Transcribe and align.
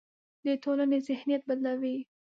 د 0.45 0.47
ټولنې 0.63 0.97
ذهنیت 1.07 1.41
بدلوي. 1.49 1.97